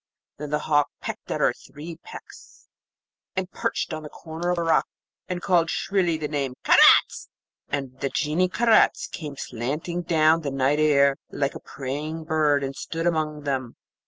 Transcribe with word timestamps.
Then 0.37 0.49
the 0.49 0.57
hawk 0.65 0.89
pecked 0.99 1.29
at 1.29 1.41
her 1.41 1.53
three 1.53 1.97
pecks, 2.03 2.67
and 3.35 3.51
perched 3.51 3.93
on 3.93 4.03
a 4.03 4.09
corner 4.09 4.49
of 4.49 4.57
rock, 4.57 4.87
and 5.29 5.43
called 5.43 5.69
shrilly 5.69 6.17
the 6.17 6.27
name 6.27 6.55
'Karaz!' 6.63 7.29
And 7.69 7.99
the 7.99 8.09
Genie 8.09 8.49
Karaz 8.49 9.07
came 9.11 9.35
slanting 9.37 10.01
down 10.01 10.41
the 10.41 10.49
night 10.49 10.79
air, 10.79 11.17
like 11.29 11.53
a 11.53 11.59
preying 11.59 12.23
bird, 12.23 12.63
and 12.63 12.75
stood 12.75 13.05
among 13.05 13.41
them. 13.43 13.75